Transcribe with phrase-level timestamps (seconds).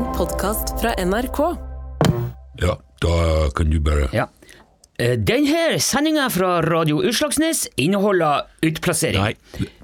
[0.00, 1.38] En podkast fra NRK.
[2.60, 3.16] Ja, da
[3.54, 4.28] kan du bare Ja.
[4.98, 9.20] Eh, Denne sendinga fra Radio Utslagsnes inneholder utplassering.
[9.20, 9.34] Nei,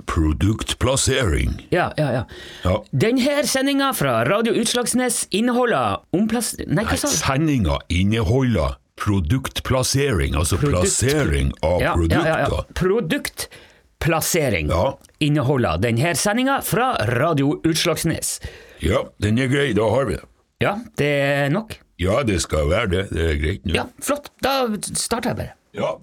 [0.07, 1.67] produktplassering.
[1.71, 2.25] Ja, ja, ja.
[2.65, 2.85] Ja.
[2.93, 6.55] Denne sendinga fra Radio Utslagsnes inneholder omplass...
[6.67, 7.17] Nei, hva sa du?
[7.17, 12.27] Sendinga inneholder produktplassering, altså Produkt- plassering av Ja, ja, produkter.
[12.27, 12.65] ja, ja.
[12.75, 14.99] Produktplassering Ja.
[15.21, 18.41] inneholder denne sendinga fra Radio Utslagsnes.
[18.83, 20.25] Ja, den er grei, da har vi det.
[20.61, 21.77] Ja, det er nok.
[22.01, 23.05] Ja, det skal være det.
[23.11, 23.75] Det er greit nå.
[23.75, 24.29] Ja, flott.
[24.45, 25.49] Da starter jeg bare.
[25.75, 25.95] Ja.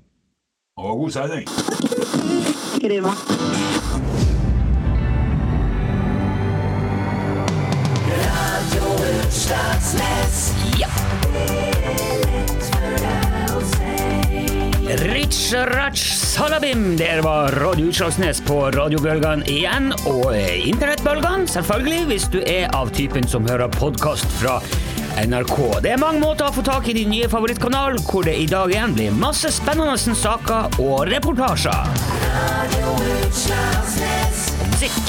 [0.77, 1.48] Og god sending.
[10.79, 11.73] Ja.
[14.97, 22.27] Rich Ratch Salabim, der var Radio Utslagsnes på radiobølgene igjen, og eh, internettbølgene, selvfølgelig, hvis
[22.29, 24.59] du er av typen som hører podkast fra
[25.17, 25.81] NRK.
[25.81, 28.70] Det er mange måter å få tak i din nye favorittkanal, hvor det i dag
[28.70, 31.90] igjen blir masse spennende saker og reportasjer.
[34.53, 35.05] Og musikk.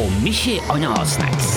[0.00, 1.48] Og mye annet snacks.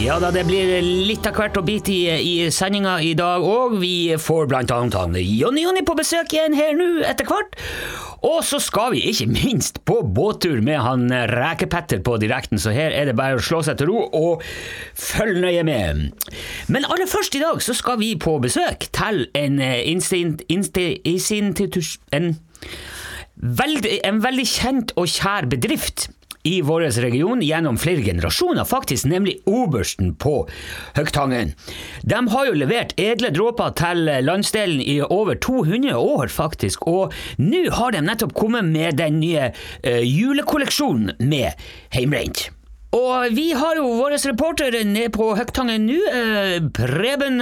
[0.00, 3.74] Ja da, det blir litt av hvert å bite i, i sendinga i dag òg.
[3.82, 7.58] Vi får blant annet han Jonny Jonny på besøk igjen her nå etter hvert.
[8.24, 12.96] Og så skal vi ikke minst på båttur med han Rekepetter på direkten, så her
[12.96, 14.44] er det bare å slå seg til ro og
[14.96, 16.32] følge nøye med.
[16.72, 20.48] Men aller først i dag så skal vi på besøk til en eh, instinkt...
[22.16, 22.32] En
[23.40, 26.08] en veldig kjent og kjær bedrift
[26.42, 30.48] i vår region gjennom flere generasjoner, faktisk, nemlig Obersten på
[30.96, 31.52] Høgtangen.
[32.02, 37.66] De har jo levert edle dråper til landsdelen i over 200 år, faktisk, og nå
[37.76, 41.52] har de nettopp kommet med den nye uh, julekolleksjonen med
[41.94, 42.48] heimrent.
[42.96, 47.38] Og vi har jo vår reporter nede på Høgtangen nå, uh, Preben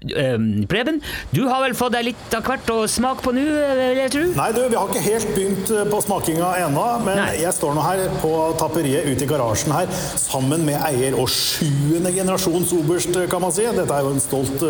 [0.00, 1.00] Preben,
[1.30, 4.12] du har vel fått deg litt av hvert å smake på nå, eh, vil jeg
[4.14, 4.22] tro?
[4.38, 7.34] Nei, du, vi har ikke helt begynt eh, på smakinga ennå, men Nei.
[7.42, 12.14] jeg står nå her på tapperiet ute i garasjen her sammen med eier og sjuende
[12.16, 13.66] generasjons oberst, eh, kan man si.
[13.76, 14.64] Dette er jo en stolt,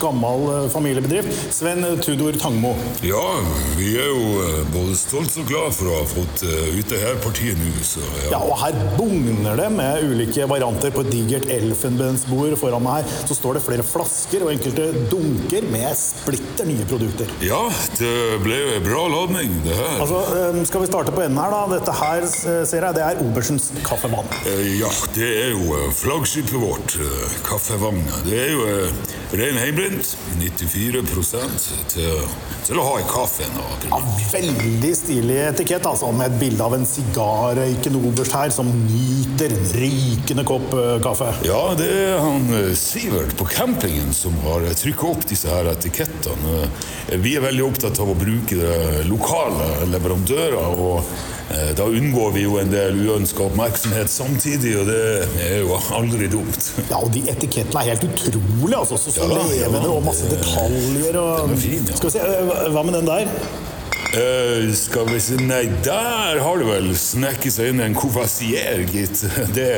[0.00, 1.52] gammel familiebedrift.
[1.52, 2.72] Sven Tudor Tangmo.
[3.04, 3.20] Ja,
[3.76, 7.60] vi er jo både stolt og glad for å ha fått ut det her partiet
[7.60, 8.32] nå, så ja.
[8.32, 13.14] Ja, og her bugner det med ulike varianter på et digert elfenbensbord foran meg her.
[13.28, 17.26] Så står det flere flasker og enkelte dunker med splitter nye produkter.
[17.44, 17.60] Ja,
[17.98, 18.12] det
[18.44, 19.96] ble jo en bra ladning, det her.
[20.00, 21.62] Altså, eh, skal vi starte på enden her da?
[21.74, 24.28] Dette her eh, ser jeg, det er Obersens kaffevann.
[24.46, 26.96] Eh, Ja, det er jo flaggskipet vårt,
[27.46, 27.50] kaffevann.
[27.50, 28.20] Kaffevagna.
[28.24, 28.62] Det er jo
[29.36, 31.02] ren heimbrent, 94
[31.90, 32.22] til,
[32.66, 33.58] til å ha i kaffen.
[33.90, 34.00] Ja,
[34.32, 39.68] veldig stilig etikett, altså, med et bilde av en sigarrøykende oberst her som nyter en
[39.80, 40.72] rykende kopp
[41.04, 41.32] kaffe.
[41.46, 42.48] Ja, det er han
[42.78, 46.64] Sivert på campingen som har trykket opp disse her etikettene.
[47.22, 48.72] Vi er veldig opptatt av å bruke
[49.08, 51.00] lokale leverandører, og
[51.54, 55.00] eh, da unngår vi jo en del uønska oppmerksomhet samtidig, og det
[55.46, 56.70] er jo aldri dumt.
[56.90, 59.00] Ja, og de etikettene er helt utrolig, altså.
[59.00, 61.96] Så, så Ja, ja, og masse det- detaljer og fin, ja.
[61.98, 63.34] Skal vi se, eh, hva med den der?
[64.10, 69.20] Uh, skal vi si Nei, der har det vel snekket seg inn en couvasier, gitt.
[69.56, 69.68] Det,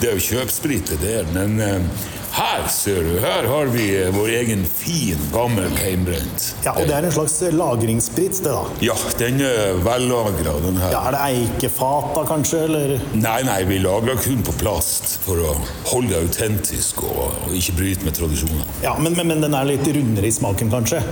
[0.00, 1.28] det er jo kjøpsprit, det der.
[1.36, 6.48] Men eh, her, ser du, her har vi eh, vår egen fin, gammel heimbrent.
[6.64, 8.64] Ja, og det er en slags lagringssprit, det da.
[8.82, 10.90] Ja, den er vellagra, den her.
[10.96, 12.96] Ja, er det eikefat da, kanskje, eller?
[13.14, 15.54] Nei, nei, vi lager kun på plast for å
[15.92, 18.66] holde det autentisk og, og ikke bryte med tradisjoner.
[18.82, 21.04] Ja, men, men, men den er litt rundere i smaken, kanskje?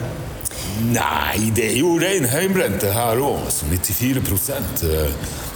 [0.91, 3.47] Nei, det er jo rein heimbrent det her òg.
[3.71, 4.27] 94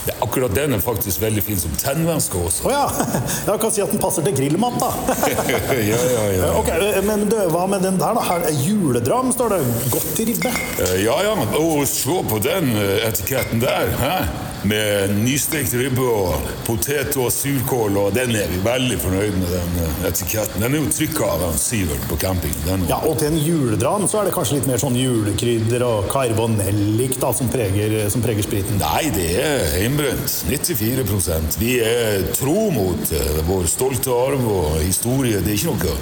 [0.06, 2.66] eh, er Akkurat den er faktisk veldig fin som tennvæske også.
[2.66, 2.86] Oh, ja,
[3.52, 4.90] jeg kan si at den passer til grillmat, da.
[5.92, 6.50] ja, ja, ja.
[6.58, 6.70] Ok,
[7.06, 8.24] men du, hva med den der, da?
[8.26, 9.62] Her er juledram, står det.
[9.94, 10.52] Godt til ribbe.
[10.82, 14.16] Eh, Ja, ja, og se på den eh, etiketten der, hæ?
[14.66, 19.80] Med nystekt ribbe og potet og surkål, og den er vi veldig fornøyd med, den
[19.84, 20.62] eh, etiketten.
[20.64, 22.62] Den er jo trykka av en Sivert på campingen.
[22.66, 26.10] Den, Ja, og til en juledram så er det kanskje litt mer sånn julekrydder og
[26.10, 28.80] karbonellik da, som preger, som preger spriten.
[28.82, 30.38] Nei, det er hjemmebrent.
[30.50, 35.42] 94 Vi er tro mot eh, vår stolte arv og historie.
[35.44, 36.00] Det er ikke noe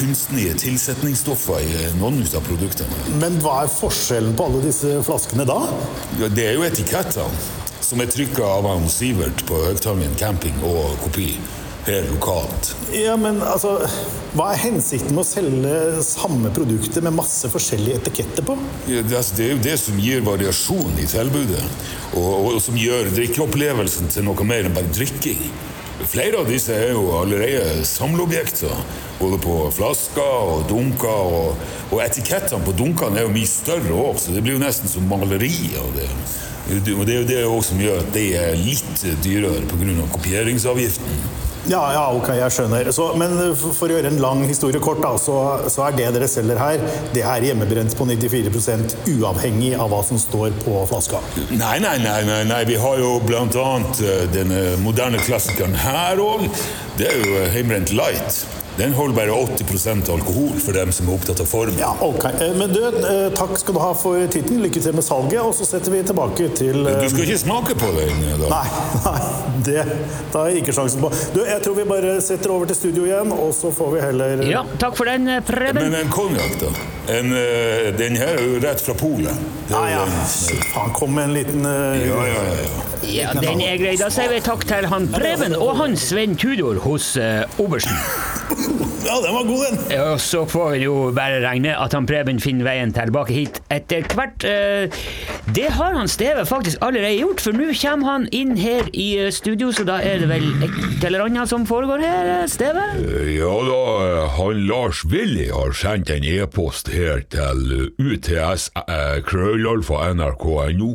[0.00, 3.16] kunstige tilsetningsstoffer i eh, noen av produktene.
[3.22, 5.62] Men hva er forskjellen på alle disse flaskene da?
[6.20, 10.98] Ja, det er jo etikettene som er trykka av han Sivert på Høgtangen camping og
[11.04, 11.32] kopi.
[11.86, 12.74] her lokalt.
[12.92, 13.78] Ja, men altså,
[14.36, 18.54] Hva er hensikten med å selge samme produkter med masse forskjellige etiketter på?
[18.84, 21.64] Ja, det, altså, det er jo det som gir variasjon i tilbudet,
[22.12, 25.40] og, og som gjør drikkeopplevelsen til noe mer enn bare drikking.
[26.04, 28.76] Flere av disse er jo allerede samleobjekter,
[29.18, 31.34] både på flasker og dunker.
[31.40, 34.88] Og, og etikettene på dunkene er jo mye større òg, så det blir jo nesten
[34.88, 36.08] som maleri av det.
[36.70, 40.10] Og det er jo det som gjør at det er litt dyrere pga.
[40.14, 41.22] kopieringsavgiften.
[41.68, 42.88] Ja, ja, ok, jeg skjønner.
[42.94, 45.34] Så, men for, å gjøre en lang historie kort, da, så,
[45.70, 46.80] så er det dere selger her,
[47.14, 51.20] det er hjemmebrent på 94% uavhengig av hva som står på flaska.
[51.50, 52.62] Nei, nei, nei, nei, nei.
[52.68, 56.48] vi har jo annet eh, denne moderne klassikeren her òg.
[56.98, 58.42] Det er jo hjemmebrent light.
[58.80, 61.74] Den holder bare 80% alkohol for dem som er opptatt av form.
[61.78, 62.24] Ja, ok.
[62.30, 64.62] Eh, Men du, eh, takk skal du ha for titten.
[64.64, 67.76] Lykke til med salget, og så setter vi tilbake til eh, Du skal ikke smake
[67.76, 68.22] på den?
[68.40, 68.48] da?
[68.54, 68.68] Nei,
[69.06, 69.20] nei,
[69.68, 69.84] det
[70.32, 71.12] tar jeg ikke sjansen på.
[71.34, 74.44] Du, jeg tror vi bare setter over til studio igjen, og så får vi heller
[74.48, 75.82] Ja, takk for den, eh, Preben.
[75.84, 76.72] Men en konjakk, da?
[77.18, 79.44] En, eh, den her er jo rett fra Polen.
[79.68, 80.06] Ja, ja.
[80.08, 82.56] jo Faen, kom med en liten eh, Ja, ja, ja.
[82.64, 82.89] ja.
[83.06, 83.94] Ja, den er grei.
[84.00, 87.96] Da sier vi takk til han Preben og han Sven Tudor hos eh, Obersten.
[89.00, 90.00] Ja, den var god, den.
[90.04, 94.04] Og så får vi jo bare regne at han Preben finner veien tilbake hit etter
[94.12, 94.44] hvert.
[94.44, 94.98] Eh,
[95.56, 99.30] Det har han Steve faktisk allerede gjort, for nå kommer han inn her i eh,
[99.34, 102.84] studio, så da er det vel et eller annet som foregår her, eh, Steve?
[103.32, 103.80] Ja da,
[104.36, 110.92] han Lars Willy har sendt en e-post her til UTS eh, krøllalfa nrk.no.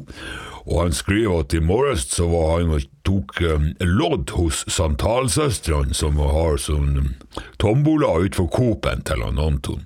[0.66, 5.94] Og han skriver at i morges så var han og tok um, lodd hos Santalsøstrene,
[5.94, 7.16] som har sånn
[7.62, 9.86] tombola utenfor Coop-en til han Anton.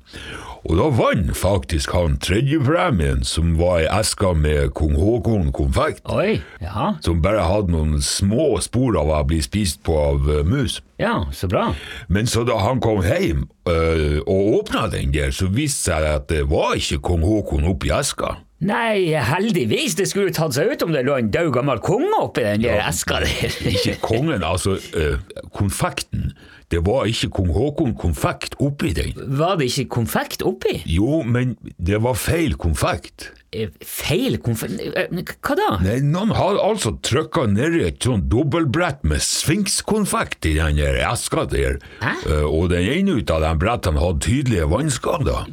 [0.68, 6.04] Og da vant faktisk han tredjepremien, som var ei eske med kong Haakon konfekt.
[6.12, 6.94] Oi, ja.
[7.04, 10.82] Som bare hadde noen små spor av å bli spist på av eh, mus.
[11.00, 11.70] Ja, så bra.
[12.12, 16.06] Men så da han kom hjem øh, og åpna den der, så viste det seg
[16.12, 18.36] at det var ikke kong Haakon oppi eska.
[18.60, 19.96] Nei, heldigvis.
[19.96, 22.82] Det skulle tatt seg ut om det lå en død gammel konge oppi den der
[22.90, 23.54] eska der.
[23.74, 25.20] Ikke kongen, altså øh,
[25.56, 26.34] konfekten.
[26.70, 29.16] Det var ikke kong Haakon konfekt oppi den.
[29.40, 30.76] Var det ikke konfekt oppi?
[30.86, 33.32] Jo, men det var feil konfekt.
[33.50, 35.08] Eh, Feil konfekt Eh,
[35.42, 35.70] Hva da?
[35.82, 41.48] Nei, Noen har altså trykka nedi et sånt dobbeltbrett med sfinkskonfekt i den der eska
[41.50, 42.14] der, Hæ?
[42.46, 45.50] Og den ene ut av de brettene hadde tydelige vannskader.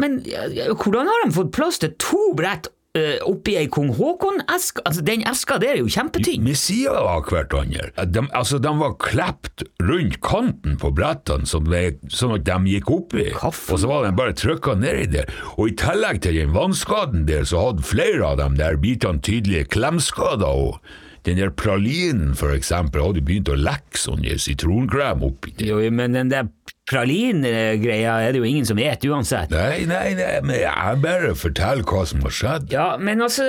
[0.00, 4.84] Men hvordan har de fått plass til to brett eh, oppi ei kong Haakon-eske?
[4.88, 6.46] Altså, den eska der er jo kjempetynn.
[6.46, 7.90] Med sida av hverandre.
[8.08, 12.90] De, altså, de var klept rundt kanten på brettene, som de, sånn at de gikk
[12.96, 13.28] oppi.
[13.36, 13.74] Kaffe.
[13.76, 15.36] Og så var de bare trykka nedi der.
[15.58, 19.68] Og i tillegg til den vannskaden der, så hadde flere av de der bitene tydelige
[19.76, 20.66] klemskader.
[20.70, 25.68] og den der pralinen, for eksempel, hadde begynt å lekke sånn sitronkrem oppi der.
[25.68, 26.48] Jo, men den der
[26.90, 29.50] pralin-greia er det jo ingen som vet uansett.
[29.54, 32.70] Nei, nei, nei, men jeg bare forteller hva som har skjedd.
[32.74, 33.46] Ja, men altså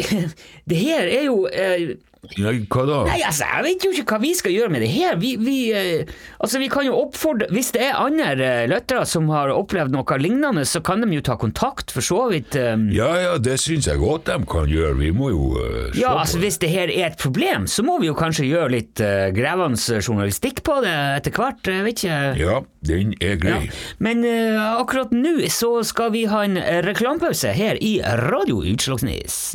[0.70, 1.96] Det her er jo eh,
[2.36, 2.96] Ja, hva da?
[3.08, 5.16] Nei, altså, jeg vet jo ikke hva vi skal gjøre med det her.
[5.20, 9.30] Vi, vi, eh, altså, vi kan jo oppfordre Hvis det er andre eh, lyttere som
[9.32, 12.54] har opplevd noe lignende, så kan de jo ta kontakt, for så vidt.
[12.60, 14.98] eh, Ja, ja, det syns jeg godt de kan gjøre.
[15.00, 16.44] Vi må jo uh, se Ja, på altså det.
[16.44, 20.00] Hvis det her er et problem, så må vi jo kanskje gjøre litt uh, grevende
[20.04, 20.92] journalistikk på det
[21.22, 21.72] etter hvert.
[21.72, 22.20] Jeg vet ikke.
[22.40, 23.60] Ja, den er Ja.
[23.98, 26.56] Men uh, akkurat nå så skal vi ha en
[26.86, 28.00] reklamepause her i
[28.30, 29.54] Radio Utslagsnes.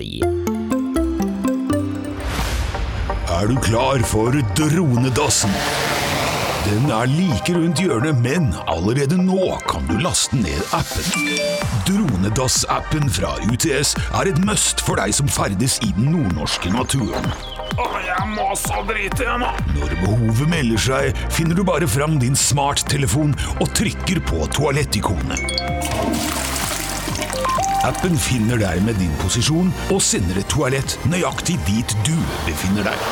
[3.36, 5.52] Er du klar for Dronedassen?
[6.66, 11.28] Den er like rundt hjørnet, men allerede nå kan du laste ned appen.
[11.86, 17.30] Dronedass-appen fra UTS er et must for deg som ferdes i den nordnorske naturen.
[18.06, 19.52] Jeg må så drite igjen, da!
[19.76, 25.42] Når behovet melder seg, finner du bare fram din smarttelefon og trykker på toalettikonet.
[27.86, 32.16] Appen finner deg med din posisjon og sender et toalett nøyaktig dit du
[32.48, 33.04] befinner deg.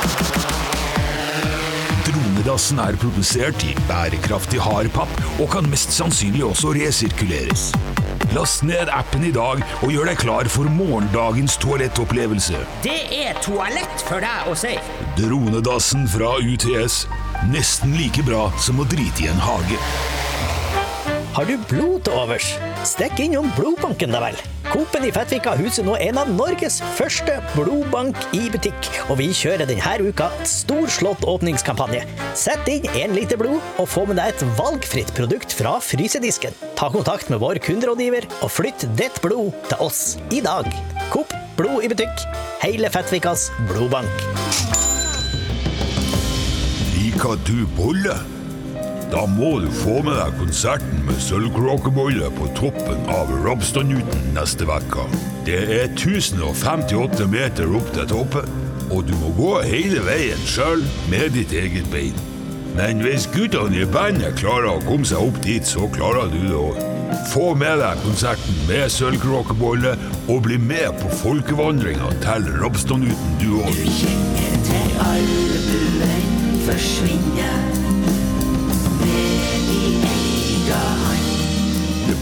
[2.08, 7.70] Dronedassen er produsert i bærekraftig hardpapp og kan mest sannsynlig også resirkuleres.
[8.32, 12.62] Last ned appen i dag og gjør deg klar for morgendagens toalettopplevelse.
[12.86, 14.74] Det er toalett for deg å si.
[15.20, 17.04] Dronedassen fra UTS.
[17.52, 19.80] Nesten like bra som å drite i en hage.
[21.34, 22.54] Har du blod til overs?
[22.88, 24.38] Stikk innom blodbanken, da vel.
[24.74, 29.70] Coop-en i Fettvika huser nå en av Norges første blodbank i butikk, og vi kjører
[29.70, 32.02] denne uka storslått åpningskampanje.
[32.34, 36.58] Sett inn én liter blod, og få med deg et valgfritt produkt fra frysedisken.
[36.74, 40.04] Ta kontakt med vår kunderådgiver, og flytt ditt blod til oss
[40.34, 40.66] i dag.
[41.14, 42.26] Coop blod i butikk.
[42.66, 44.30] Hele Fettvikas blodbank.
[46.98, 48.18] Liker du bolle?
[49.14, 55.06] Da må du få med deg konserten med sølvkråkebolle på toppen av Robstadnuten neste uke.
[55.46, 58.50] Det er 1058 meter opp til toppen,
[58.90, 60.82] og du må gå hele veien sjøl
[61.14, 62.18] med ditt eget bein.
[62.74, 66.58] Men hvis guttene i bandet klarer å komme seg opp dit, så klarer du det
[66.58, 66.82] òg.
[67.30, 69.94] Få med deg konserten med sølvkråkebolle,
[70.26, 73.78] og bli med på folkevandringa til Robstadnuten du òg.
[76.66, 77.83] Det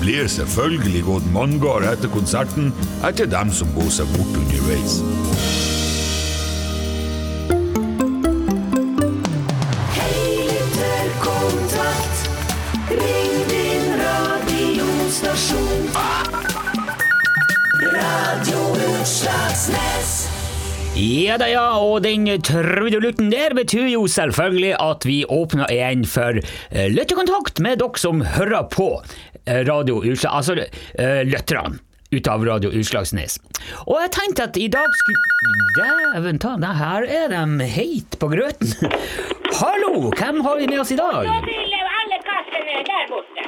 [0.01, 2.71] blir selvfølgelig gått manngard etter konserten
[3.05, 5.01] etter dem som går seg bort underveis.
[21.31, 26.35] Ja da, ja, og den trudelutten der betyr jo selvfølgelig at vi åpner igjen for
[26.41, 30.35] uh, lyttekontakt med dere som hører på eh, Radio Utslag...
[30.41, 31.79] Altså uh, lytterne
[32.11, 33.37] ut av Radio Utslagsnes.
[33.87, 35.29] Og jeg tenkte at i dag skulle
[35.77, 38.73] Dæven ta, det her er de heit på grøten.
[39.61, 41.23] Hallo, hvem har vi med oss i dag?
[41.27, 43.45] Nå vil alle kassene der borte.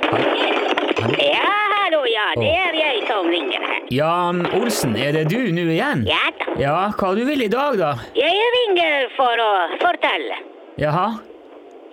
[1.20, 2.28] Ja, hallo, ja.
[2.40, 3.82] Det er jeg som ringer her.
[3.92, 6.06] Jan Olsen, er det du nå igjen?
[6.08, 6.48] Ja da.
[6.62, 7.92] Ja, hva du vil i dag, da?
[8.16, 9.52] Jeg ringer for å
[9.84, 10.40] fortelle.
[10.80, 11.08] Jaha?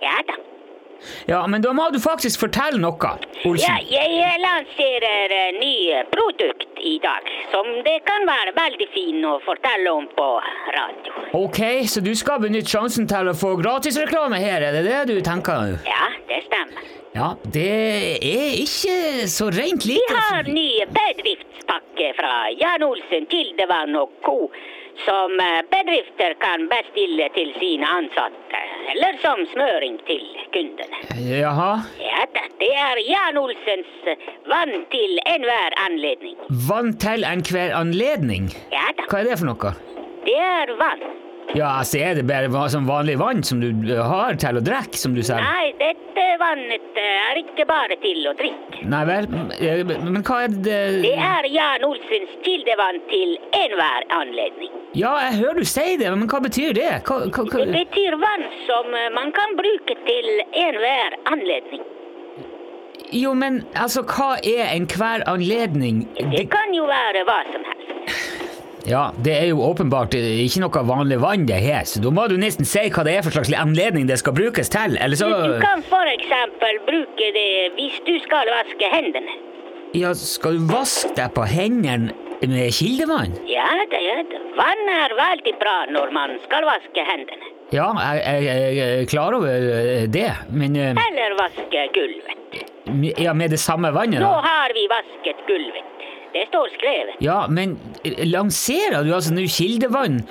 [0.01, 0.40] Ja da.
[1.29, 3.13] Ja, men da må du faktisk fortelle noe,
[3.47, 3.65] Olsen.
[3.65, 5.75] Ja, jeg lanserer eh, ny
[6.13, 10.29] produkt i dag, som det kan være veldig fin å fortelle om på
[10.77, 11.25] radio.
[11.37, 15.21] Ok, så du skal benytte sjansen til å få gratisreklame her, er det det du
[15.25, 15.77] tenker?
[15.87, 16.89] Ja, det stemmer.
[17.11, 17.67] Ja, det
[18.23, 20.05] er ikke så rent lite.
[20.07, 24.37] Vi har ny bedriftspakke fra Jan Olsen, Kildevann og Co.
[25.05, 28.59] Som eh, bedrifter kan bestille til sine ansatte,
[28.93, 30.99] eller som smøring til kundene.
[31.39, 31.71] Jaha?
[32.01, 34.11] Ja da, det er Jan Olsens
[34.51, 36.35] vann til enhver anledning.
[36.69, 38.51] Vann til enhver anledning?
[38.73, 39.73] Ja da, Hva er det for noe?
[40.27, 41.01] det er vann.
[41.57, 45.15] Ja, altså er det bare som vanlig vann som du har til å drikke, som
[45.17, 45.41] du sier?
[45.43, 48.83] Nei, dette vannet eh, er ikke bare til å drikke.
[48.91, 49.27] Nei vel,
[49.59, 54.71] eh, men hva er det Det er Jan Olsens kildevann til enhver anledning.
[54.97, 56.91] Ja, jeg hører du si det, men hva betyr det?
[57.07, 60.31] Hva, hva, Det betyr vann som eh, man kan bruke til
[60.65, 61.83] enhver anledning.
[63.11, 66.05] Jo, men altså, hva er enhver anledning?
[66.31, 67.80] Det kan jo være hva som helst.
[68.89, 72.25] Ja, det er jo åpenbart eh, ikke noe vanlig vann det her, så da må
[72.31, 75.29] du nesten si hva det er for slags anledning det skal brukes til, eller så
[75.29, 75.85] Du kan
[76.15, 79.37] eksempel bruke det hvis du skal vaske hendene.
[79.97, 83.35] Ja, skal du vaske deg på hendene med kildevann?
[83.49, 84.39] Ja da, ja da.
[84.57, 87.51] Vann er veldig bra når man skal vaske hendene.
[87.71, 92.37] Ja, jeg, jeg, jeg er klar over eh, det, men eh, Eller vaske gulvet.
[93.21, 94.27] Ja, med det samme vannet, da?
[94.27, 95.90] Nå har vi vasket gulvet.
[96.33, 97.17] Det står skrevet.
[97.23, 100.21] Ja, men eh, lanserer du altså nå kildevann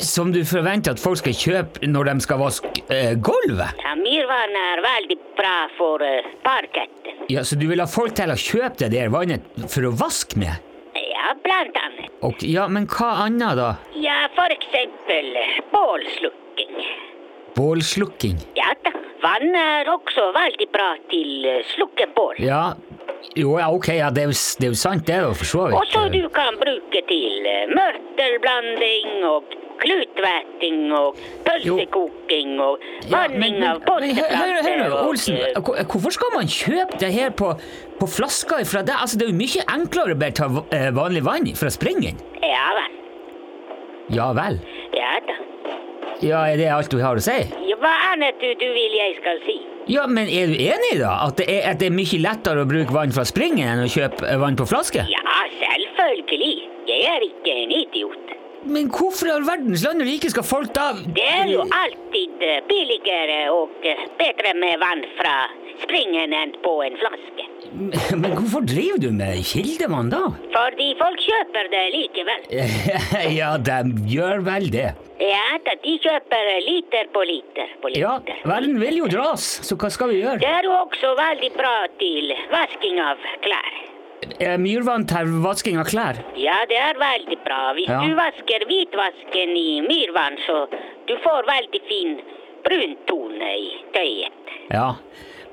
[0.00, 3.82] som du forventer at folk skal kjøpe når de skal vaske eh, gulvet?
[3.82, 7.26] Ja, Myrvann er veldig bra for uh, parketten.
[7.30, 10.38] Ja, Så du vil ha folk til å kjøpe det der vannet for å vaske
[10.40, 10.62] med?
[10.96, 12.08] Ja, blant annet.
[12.26, 13.70] Ok, ja, men hva annet da?
[13.98, 16.74] Ja, for eksempel eh, bålslukking.
[17.58, 18.40] Bålslukking?
[18.58, 18.94] Ja da.
[19.20, 22.38] Vann er også veldig bra til uh, slukke bål.
[22.40, 22.70] Ja,
[23.36, 25.66] jo, ja, ok, ja, det er jo, det er jo sant det, da, for så
[25.68, 25.78] vidt.
[25.78, 33.38] Og så du kan bruke til uh, mørtelblanding og klutvetting og pølsekoking og Ja, vanning
[33.38, 35.38] av men hør, nå, potteplanter Olsen,
[35.88, 37.54] hvorfor skal man kjøpe det her på,
[38.00, 38.96] på flasker ifra deg?
[39.00, 42.20] Altså, det er jo mye enklere å bare ta eh, vanlig vann fra springen.
[42.44, 42.98] Ja vel.
[44.12, 44.60] Ja vel.
[44.96, 45.38] Ja da.
[46.20, 47.38] Ja, er det alt du har å si?
[47.64, 49.60] Ja, Hva annet du, du vil jeg skal si?
[49.88, 51.14] Ja, men er du enig da?
[51.26, 53.90] At det er, at det er mye lettere å bruke vann fra springen enn å
[53.90, 55.06] kjøpe eh, vann på flaske?
[55.10, 56.52] Ja, selvfølgelig.
[56.90, 58.34] Jeg er ikke en idiot.
[58.70, 62.44] Men hvorfor i all verdens land og rike skal folk da Det er jo alltid
[62.44, 65.36] eh, billigere og eh, bedre med vann fra
[65.84, 67.49] springen enn på en flaske.
[67.72, 70.20] Men hvorfor driver du med kildevann da?
[70.54, 72.40] Fordi folk kjøper det likevel.
[73.40, 73.76] ja, de
[74.10, 74.88] gjør vel det.
[75.20, 78.40] Ja da, de kjøper liter på liter på Ja, liter.
[78.48, 80.40] verden vil jo dras, så hva skal vi gjøre?
[80.42, 83.78] Det er jo også veldig bra til vasking av klær.
[84.40, 86.18] Er myrvann til vasking av klær?
[86.40, 87.60] Ja, det er veldig bra.
[87.76, 88.00] Hvis Ja.
[88.02, 90.66] du vasker hvitvasken i myrvann, så
[91.08, 92.18] du får veldig fin
[92.66, 94.54] bruntone i tøyet.
[94.70, 94.90] Ja,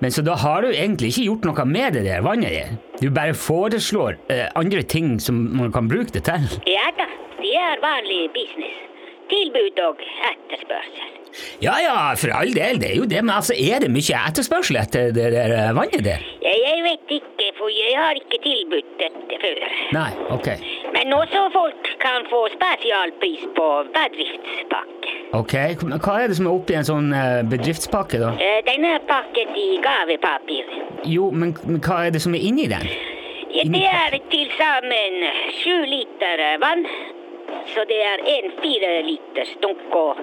[0.02, 2.76] men så da har du egentlig ikke gjort noe med det der vannet der.
[3.02, 6.46] Du bare foreslår eh, andre ting som man kan bruke det til.
[6.70, 7.08] Ja da,
[7.42, 8.84] det er vanlig business.
[9.28, 10.00] tilbud og
[10.32, 11.14] etterspørsel.
[11.62, 14.80] Ja ja, for all del, det er jo det, men altså, er det mye etterspørsel
[14.80, 16.24] etter det der eh, vannet der?
[16.46, 19.60] Jeg, jeg vet ikke, for jeg har ikke tilbudt dette før.
[19.98, 20.48] Nei, ok.
[20.94, 23.68] Men også folk kan få spesialpris på
[23.98, 25.14] bedriftspakke.
[25.40, 25.54] Ok,
[26.06, 28.32] Hva er det som er oppi en sånn eh, bedriftspakke, da?
[28.40, 30.72] Eh, Den er pakket i gavepapir.
[31.06, 31.54] Jo, men,
[31.84, 32.88] hva er det som er inni den?
[33.52, 35.22] Ja, Det er til sammen
[35.60, 36.86] sju liter vann.
[37.74, 40.20] Så det er en fire liters dunk og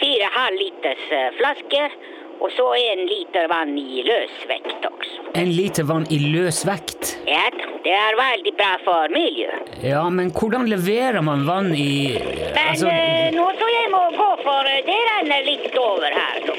[0.00, 1.96] fire halv liters eh, flasker.
[2.40, 5.22] Og så en liter vann i løsvekt også.
[5.40, 7.14] En liter vann i løs vekt?
[7.28, 7.46] Ja,
[7.84, 9.72] det er veldig bra for miljøet.
[9.84, 14.28] Ja, men hvordan leverer man vann i Men Altså, eh, nå så jeg må gå,
[14.44, 16.56] for eh, det renner litt over her Så.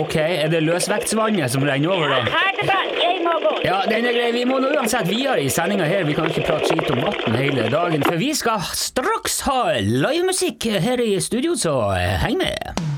[0.00, 2.20] ok, er det løsvektsvannet som renner over, da?
[2.36, 3.54] Ha det bra, jeg må gå.
[3.64, 4.30] Ja, den er grei.
[4.36, 6.04] Vi må nå uansett videre i sendinga her.
[6.08, 10.70] Vi kan ikke prate skit om vann hele dagen, for vi skal straks ha livemusikk
[10.84, 12.97] her i studio, så eh, heng med.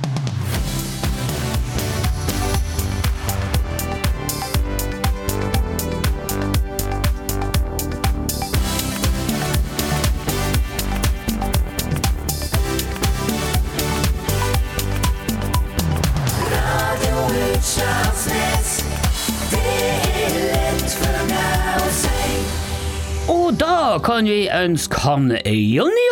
[24.21, 24.99] Da kan vi ønske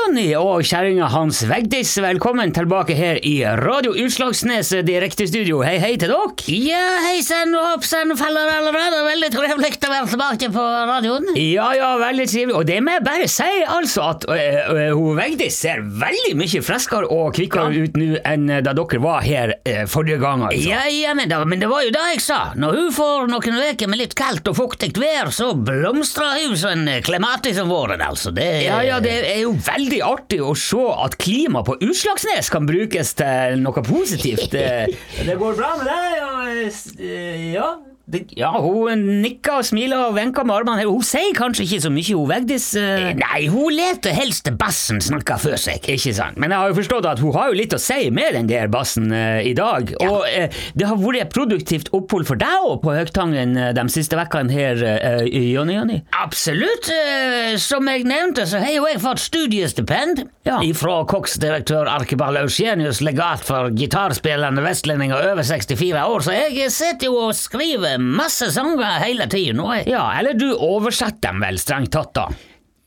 [0.08, 5.58] Jonny og kjerringa hans Vegdis velkommen tilbake her i Radio Utslagsnes direktestudio.
[5.60, 6.30] Hei, hei til dere.
[6.48, 9.02] Ja, hei sann og hopp sann, faller allerede.
[9.04, 11.28] Veldig trivelig å være tilbake på radioen.
[11.36, 12.54] Ja, ja, veldig trivelig.
[12.56, 17.12] Og det må jeg bare si, altså, at øh, øh, Vegdis ser veldig mye friskere
[17.12, 20.64] og kvikkere ut nå enn da dere var her øh, forrige gang, altså.
[20.70, 22.40] Ja, ja, men, da, men det var jo det jeg sa.
[22.56, 26.88] Når hun får noen uker med litt kaldt og fuktig vær, så blomstrer hun som
[26.88, 28.32] en klematis om våren, altså.
[28.32, 32.66] Det Ja, ja, det er jo veldig artig å se at klima på Utslagsnes kan
[32.68, 34.50] brukes til noe positivt.
[34.54, 34.96] Det,
[35.28, 37.76] det går bra med deg, og eh, ja
[38.08, 40.86] det, ja, hun nikker og smiler og venker med armene.
[40.88, 42.70] Hun sier kanskje ikke så mye, hun Vegdis.
[42.78, 43.10] Uh...
[43.18, 45.84] Nei, hun leter helst til bassen snakker før seg.
[45.92, 48.32] Ikke sant, men jeg har jo forstått at hun har jo litt å si med
[48.36, 49.92] den der bassen uh, i dag.
[50.04, 53.84] Og uh, det har vært et produktivt opphold for deg òg på Høgtangen eh, de
[53.92, 55.98] siste ukene her, eh, Jonny Jonny.
[56.16, 56.88] Absolutt.
[56.92, 60.58] eh, Som jeg nevnte, så har jo jeg fått studiestipend Ja.
[60.64, 67.18] ifra koksdirektør Arkeball Eugenius, legat for gitarspillende vestlendinger over 64 år, så jeg sitter jo
[67.28, 69.62] og skriver masse sanger hele tiden.
[69.88, 72.28] Ja, eller du oversetter dem vel strengt tatt, da.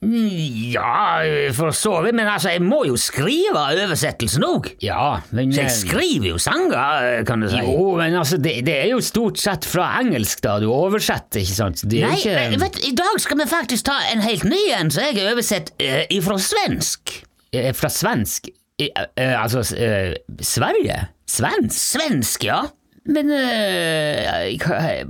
[0.01, 1.21] ja,
[1.53, 4.71] for så vidt, men altså, jeg må jo skrive oversettelsen òg.
[4.81, 7.59] Ja, men Så jeg eh, skriver jo sanger, kan du si.
[7.61, 10.55] Jo, men altså, det, det er jo stort sett fra engelsk, da.
[10.63, 11.83] Du oversetter, ikke sant?
[11.85, 12.47] Det Nei, ikke...
[12.55, 15.35] men vet, i dag skal vi faktisk ta en helt ny en, så jeg har
[15.35, 17.21] oversett uh, ifra svensk.
[17.51, 18.47] Uh, Fra svensk
[18.81, 21.07] Eh, uh, Altså, uh, Sverige?
[21.27, 21.77] Svensk?
[21.79, 22.61] Svensk, ja.
[23.09, 23.31] Men,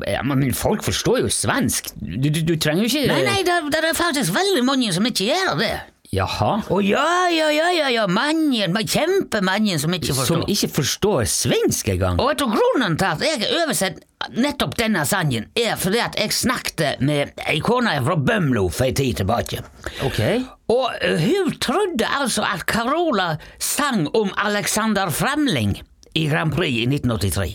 [0.08, 1.92] ja, men folk forstår jo svensk.
[2.00, 5.08] Du, du, du trenger jo ikke Nei, nei, det, det er faktisk veldig mange som
[5.10, 5.74] ikke gjør det.
[6.12, 6.58] Jaha?
[6.68, 11.22] Å ja, ja, ja, ja, ja, mange, ma- kjempemange som ikke forstår Som ikke forstår
[11.32, 12.20] svensk engang?
[12.20, 16.36] Og vet du, grunnen til at jeg oversetter nettopp denne sangen, er fordi at jeg
[16.36, 19.64] snakket med ei kone fra Bømlo for en tid tilbake.
[20.04, 20.20] Ok.
[20.76, 25.78] Og eh, hun trodde altså at Carola sang om Alexander Fremling
[26.14, 27.54] i Grand Prix i 1983.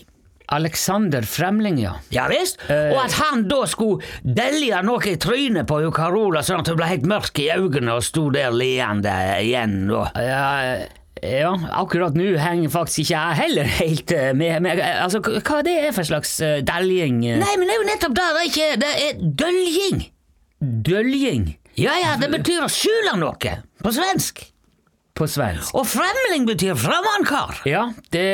[0.54, 1.96] Alexander Fremling, ja.
[2.14, 6.70] Ja visst, og at han da skulle delje noe i trynet på Carola sånn at
[6.70, 9.84] hun ble helt mørk i øynene og sto der leende igjen.
[9.90, 10.06] Og.
[10.14, 10.86] Ja,
[11.24, 14.58] ja, akkurat nå henger faktisk ikke jeg heller helt eh, med.
[14.62, 17.22] med altså, hva det er for slags uh, deljing?
[17.24, 20.02] eh, Nei, men det er jo nettopp det det er ikke Det er døljing.
[20.90, 24.44] Døljing Ja, ja, det betyr å skjule noe på svensk.
[25.16, 25.74] På svensk.
[25.76, 27.62] Og fremling betyr fremmedkar.
[27.68, 28.26] Ja, det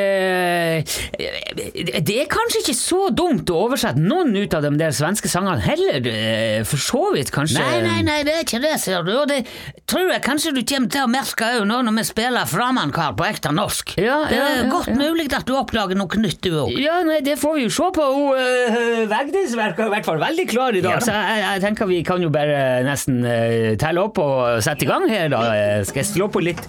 [2.02, 5.62] Det er kanskje ikke så dumt å oversette noen ut av de der svenske sangene
[5.62, 7.60] heller, eh, for så vidt, kanskje.
[7.60, 9.12] Nei, nei, nei, det er ikke det, ser du.
[9.20, 9.44] Og det
[9.86, 13.28] tror jeg kanskje du kommer til å merke òg nå når vi spiller fremmedkar på
[13.28, 13.94] ekte norsk.
[14.00, 14.96] Ja, det er ja, godt ja.
[14.98, 16.74] mulig at du oppdager noe nytt, du òg.
[16.80, 18.08] Ja, nei, det får vi jo se på.
[18.32, 21.06] Uh, Vegdes virker i hvert fall veldig klar i dag, Ja da.
[21.06, 24.90] så jeg, jeg tenker vi kan jo bare nesten uh, telle opp og sette i
[24.90, 25.42] gang her, da.
[25.52, 26.62] Eh, Skal jeg slå på litt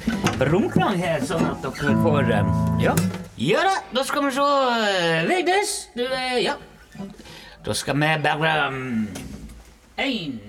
[0.50, 2.96] romklang her, sånn at dere får eh, Ja.
[3.38, 4.48] Ja da, da skal vi se.
[4.90, 6.56] eh, Vigdis, du er Ja.
[7.64, 9.08] Da skal vi bare um,
[9.98, 10.40] En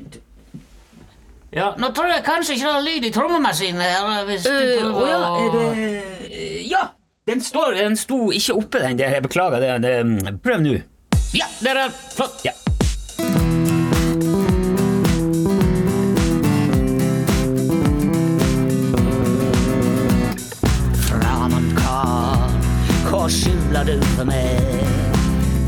[1.55, 4.25] Ja, nå tror jeg kanskje ikke det er lyd i trommemaskinen her.
[4.27, 6.83] Hvis du Eh, prøver å ja, er det eh, Ja!
[7.27, 9.15] Den, står, den sto ikke oppe, den der.
[9.17, 9.71] Jeg beklager det.
[9.81, 10.75] det prøv nå.
[11.33, 12.43] Ja, der er flott.
[12.45, 12.53] Ja.
[23.85, 24.61] Skjuler du for meg.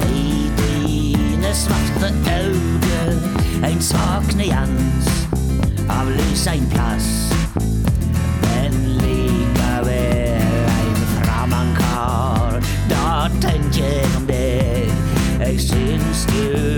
[0.08, 5.28] I dine svarte øyne en svak nyans
[5.88, 7.08] av lys en plass.
[8.42, 14.92] Men likevel en framankar, da tenker jeg om deg.
[15.40, 16.75] Jeg syns du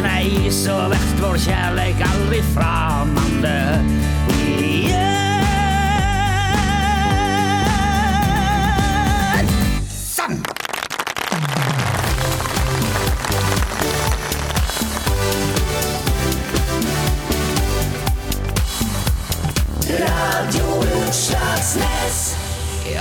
[0.00, 3.99] Nei, så blir vår kjærleik aldri framande igjen.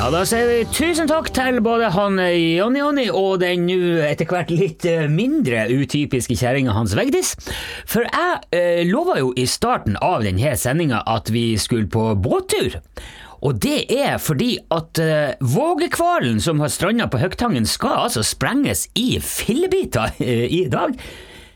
[0.09, 3.75] Da sier vi tusen takk til både han eh, Jonny Jonny og den nå
[4.07, 7.35] etter hvert litt eh, mindre utypiske kjerringa hans Vigdis.
[7.85, 12.79] For jeg eh, lova jo i starten av denne sendinga at vi skulle på båttur.
[13.45, 18.87] Og det er fordi at eh, vågekvalen som har stranda på Høgtangen skal altså sprenges
[18.97, 20.97] i fillebiter eh, i dag.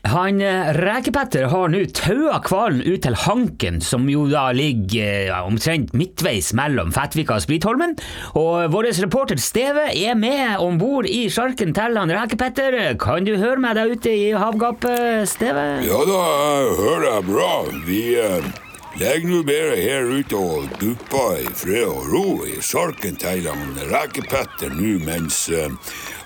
[0.04, 5.40] Han eh, Rekepetter har nå taua hvalen ut til Hanken, som jo da ligger ja,
[5.48, 7.96] omtrent midtveis mellom Fettvika og Spritholmen.
[8.36, 12.76] Og vår reporter Steve er med om bord i sjarken til han Rekepetter.
[13.00, 15.64] Kan du høre meg der ute i havgapet, Steve?
[15.88, 16.20] Ja da,
[16.60, 17.50] jeg hører deg bra.
[17.88, 18.52] Vi eh,
[19.00, 23.78] legger nå bare her ute og dupper i fred og ro i sjarken til han
[23.90, 25.70] Rekepetter nå, mens eh,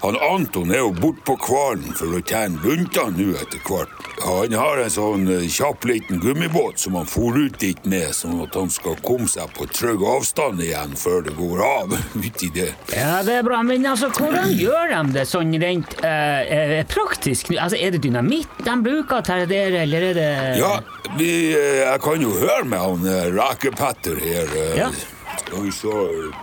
[0.02, 3.94] han Anton er jo bort på kvalen for å tjene lunta nå etter hvert.
[4.22, 8.38] Han har en sånn eh, kjapp liten gummibåt som han for ut dit med, sånn
[8.44, 12.68] at han skal komme seg på trygg avstand igjen før det går av uti det.
[12.92, 17.52] Ja, det er bra, men altså, hvordan gjør de det sånn rent eh, eh, praktisk?
[17.57, 20.72] Altså, Er det dynamitt de bruker til det, eller er det Ja,
[21.16, 24.57] vi, eh, jeg kan jo høre med han Rakepatter Rakepetter her.
[24.57, 24.77] eh.
[24.79, 24.90] Ja.
[25.38, 26.35] Skal vi se eh,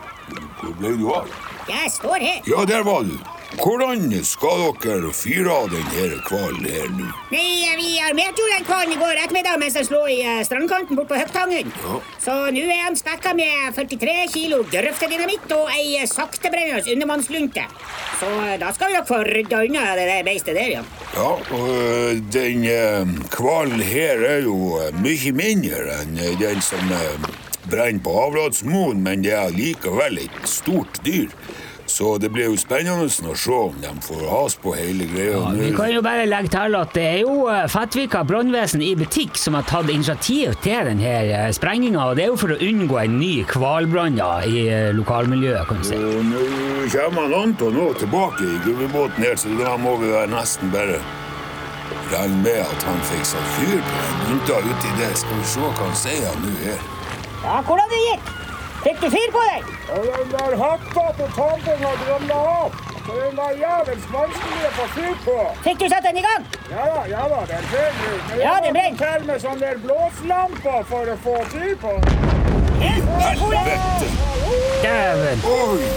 [0.61, 1.27] Hvor ble du av?
[1.69, 2.41] Jeg står her.
[2.49, 3.15] Ja, der var du.
[3.55, 7.07] Hvordan skal dere fyre av denne hvalen her nå?
[7.31, 11.09] Nei, vi armerte den hvalen i går ettermiddag mens den lå i eh, strandkanten bort
[11.11, 11.71] på Høgtangen.
[11.83, 11.99] Ja.
[12.21, 17.65] Så nå er han spekka med 43 kilo grøftedynamitt og ei eh, saktebrennende undervannslunte.
[18.19, 20.85] Så eh, da skal vi nok få rydda unna det der beistet der, ja.
[21.15, 22.67] Ja, og øh, den
[23.31, 26.91] hvalen her er jo mye mindre enn den som
[27.69, 31.31] brenner på Havradsmoen, men det er likevel et stort dyr.
[31.85, 35.37] Så det blir jo spennende å se om de får has på hele greia.
[35.37, 38.95] Ja, vi kan jo bare legge til at det er jo eh, Fettvika brannvesen i
[38.97, 42.97] butikk som har tatt initiativ til denne sprenginga, og det er jo for å unngå
[43.03, 45.99] en ny hvalbrann ja, i eh, lokalmiljøet, kan du si.
[45.99, 46.41] Og nå
[46.93, 50.97] kommer han Anton nå tilbake i gummibåten her, så da må vi være nesten bare
[52.11, 55.13] regne med at han fikk satt fyr på den lunta uti der.
[55.21, 56.83] Skal vi se hva han sier nå her.
[57.45, 58.33] Ja, hvordan det gikk?
[58.85, 59.63] Fikk du fyr på den?
[60.05, 62.75] Den der hatta på tampen og ramla av.
[63.05, 65.37] Så den var jævels vanskelig å få fyr på.
[65.65, 66.45] Fikk du satt den i gang?
[66.69, 68.15] Ja da, ja da, den brenner.
[68.29, 68.97] Men Ja, den brenner.
[69.01, 72.31] til med sånn der blåslampe for å få fyr på den.
[73.25, 74.09] Helvete!
[74.85, 75.45] Dæven!
[75.49, 75.91] Oi!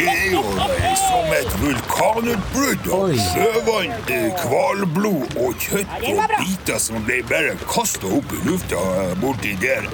[0.00, 6.36] Det er jo eh, som et vulkanutbrudd av sjøvann, eh, hvalblod og kjøtt Ja, og
[6.40, 9.88] biter som ble bare kasta opp i lufta eh, borti der.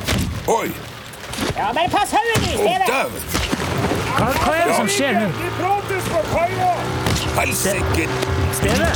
[0.50, 0.68] Oi!
[1.56, 3.20] Ja, bare pass hodet ditt, Å, Steve.
[4.16, 5.28] Hva, hva er det som skjer nå?
[5.38, 6.72] Vi prates på kaia.
[7.38, 8.08] Helsike!
[8.58, 8.88] Steve?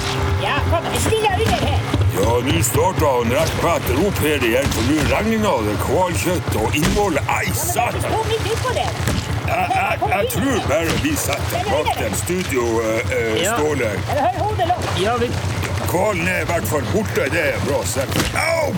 [0.43, 1.87] Ja, kom, stille under her.
[2.19, 6.77] Ja, nå starta han rett Petter opp her igjen, for nå regna det hvalkjøtt og
[6.77, 8.13] innholdet Ei, satan!
[9.51, 13.57] Jeg, jeg, jeg tror bare vi setter bak den studio, uh, Ja.
[13.57, 13.95] Ståle.
[15.01, 15.33] Ja, vi
[15.91, 17.81] Hvalen er i hvert fall borte, det er bra.
[17.91, 18.13] Sett.
[18.39, 18.71] Au!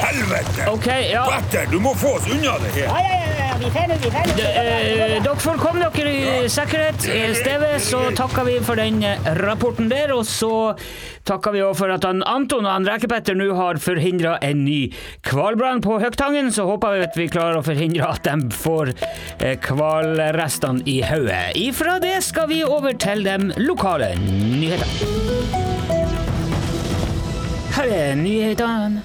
[0.00, 0.64] Helvete!
[0.70, 1.26] Ok, ja.
[1.28, 2.86] Petter, du må få oss unna det her.
[2.86, 3.56] Ja, ja, ja, ja.
[3.60, 4.36] vi fer nå, vi fer nå.
[4.40, 7.04] Eh, dere får komme dere i sikkerhet.
[7.12, 10.78] I stedet så takker vi for den eh, rapporten der, og så
[11.28, 14.80] takker vi også for at han Anton og han Rekepetter nå har forhindra en ny
[15.28, 16.48] hvalbrann på Høgtangen.
[16.56, 18.94] Så håper vi at vi klarer å forhindre at de får
[19.44, 21.52] eh, hvalrestene i hodet.
[21.68, 25.65] Ifra det skal vi over til de lokale nyhetene.
[27.76, 29.02] Her er nyhetene.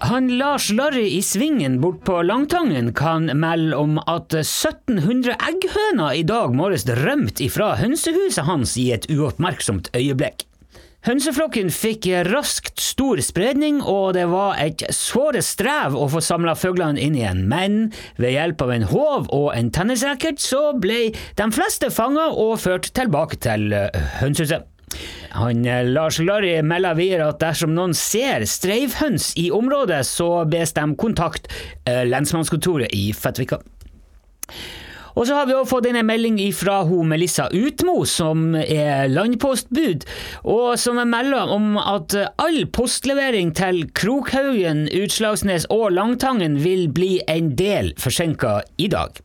[0.00, 6.22] Han Lars Larry i Svingen bort på Langtangen kan melde om at 1700 egghøner i
[6.24, 10.46] dag morges rømte ifra hønsehuset hans i et uoppmerksomt øyeblikk.
[11.04, 17.04] Hønseflokken fikk raskt stor spredning, og det var et såre strev å få samla fuglene
[17.04, 17.78] inn igjen, men
[18.16, 22.88] ved hjelp av en håv og en tennisracket så ble de fleste fanga og ført
[22.96, 24.64] tilbake til eh, hønsehuset.
[25.36, 30.74] Han eh, Lars Larry melder videre at dersom noen ser streifhøns i området, så bes
[30.76, 31.50] de kontakt
[31.84, 33.60] eh, lensmannskontoret i Fettvika.
[35.18, 40.06] Og så har vi også fått inn en melding fra Melissa Utmo, som er landpostbud,
[40.46, 47.56] og som melder om at all postlevering til Krokhaugen, Utslagsnes og Langtangen vil bli en
[47.58, 49.18] del forsinka i dag.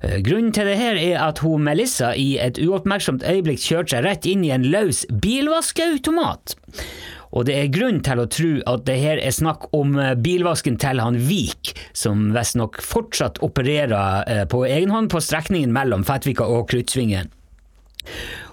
[0.00, 4.06] Eh, Grunnen til det her er at hun Melissa i et uoppmerksomt øyeblikk kjørte seg
[4.06, 6.56] rett inn i en løs bilvaskeautomat.
[7.30, 10.80] Og det er grunn til å tro at det her er snakk om eh, bilvasken
[10.80, 16.48] til han Vik, som visstnok fortsatt opererer eh, på egen hånd på strekningen mellom Fettvika
[16.48, 17.30] og Kruttsvingen.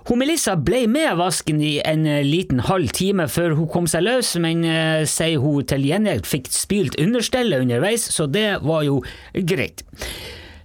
[0.08, 4.34] Hun Melissa ble med vasken i en liten halv time før hun kom seg løs,
[4.40, 4.64] men
[5.08, 9.02] sier hun til gjengjeld fikk spylt understellet underveis, så det var jo
[9.48, 9.84] greit.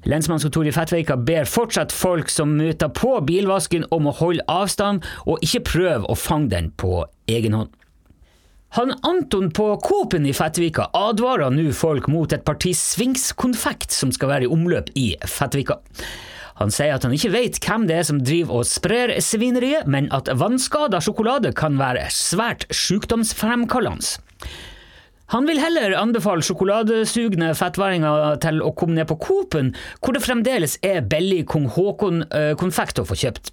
[0.09, 5.43] Lensmannskontoret i Fettvika ber fortsatt folk som møter på bilvasken om å holde avstand, og
[5.47, 7.71] ikke prøve å fange den på egen hånd.
[8.73, 14.33] Han Anton på Coop-en i Fettvika advarer nå folk mot et parti svinkskonfekt som skal
[14.33, 15.77] være i omløp i Fettvika.
[16.57, 20.09] Han sier at han ikke vet hvem det er som driver og sprer svineriet, men
[20.15, 24.19] at vannskada sjokolade kan være svært sykdomsfremkallende.
[25.33, 29.71] Han vil heller anbefale sjokoladesugne fettværinger til å komme ned på Coop-en,
[30.05, 33.49] hvor det fremdeles er billig kong Haakon-konfekt å få kjøpt.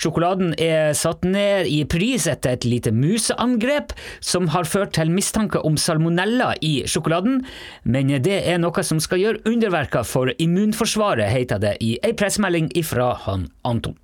[0.00, 3.92] Sjokoladen er satt ned i pris etter et lite museangrep
[4.24, 7.42] som har ført til mistanke om salmonella i sjokoladen,
[7.84, 12.72] men det er noe som skal gjøre underverker for immunforsvaret, heter det i ei pressemelding
[12.80, 14.00] ifra han Anton.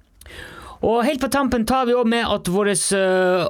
[0.81, 2.71] Og helt på tampen tar vi òg med at vår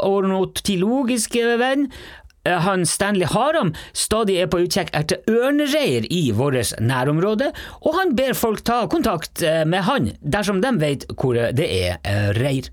[0.03, 2.01] ornotilogiske venn eh,
[2.45, 7.51] han Stanley Haram stadig er på utkikk etter ørnereir i vårt nærområde,
[7.85, 11.99] og han ber folk ta kontakt eh, med han dersom de vet hvor det er
[12.05, 12.71] eh, reir.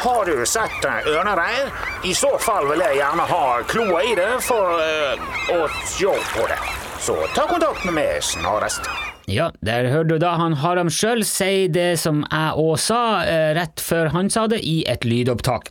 [0.00, 1.70] Har du sett eh, ørnereir?
[2.08, 6.48] I så fall vil jeg gjerne ha kloa i det for eh, å se på
[6.50, 6.58] det.
[7.00, 8.88] Så ta kontakt med meg snarest.
[9.30, 13.52] Ja, der hører du da han Haram sjøl si det som jeg òg sa, eh,
[13.54, 15.70] rett før han sa det, i et lydopptak.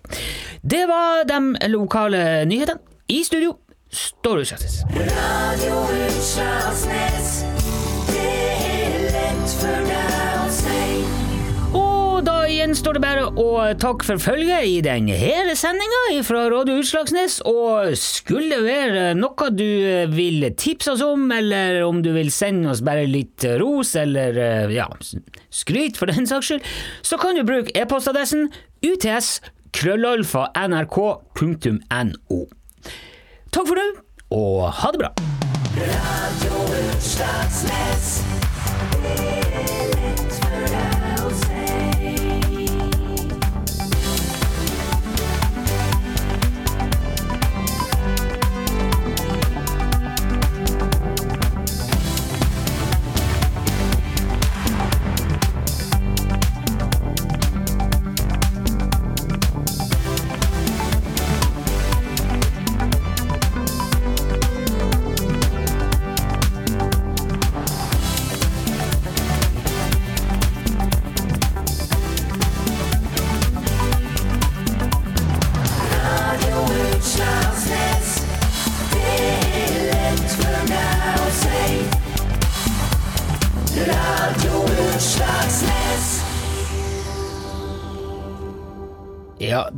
[0.62, 1.42] Det var de
[1.74, 2.86] lokale nyhetene.
[3.10, 3.56] I studio,
[3.90, 4.84] Ståle Utslagsnes.
[4.94, 7.30] Radio Utslagsnes.
[8.06, 8.26] Det
[8.70, 10.84] er lett for deg å si.
[11.80, 13.48] Og da gjenstår det bare å
[13.82, 17.40] takke for følget i denne sendinga fra Radio Utslagsnes.
[17.50, 19.66] Og skulle det være noe du
[20.14, 24.86] vil tipse oss om, eller om du vil sende oss bare litt ros, eller ja,
[25.50, 26.70] skryt for den saks skyld,
[27.02, 28.52] så kan du bruke e-postadressen
[28.86, 29.42] uts
[29.74, 32.46] krøllalfa nrk.no.
[33.52, 33.90] Takk for det,
[34.32, 35.10] og ha det bra.
[35.80, 38.12] Radio Utslagsnes.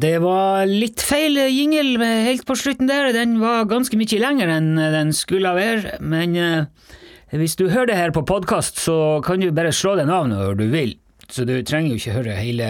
[0.01, 3.11] Det var litt feil jingle helt på slutten der.
[3.15, 5.97] Den var ganske mye lenger enn den skulle være.
[6.01, 6.89] Men eh,
[7.37, 10.57] hvis du hører det her på podkast, så kan du bare slå den av når
[10.59, 10.95] du vil.
[11.31, 12.69] Så du trenger jo ikke høre hele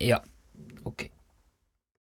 [0.00, 0.22] Ja.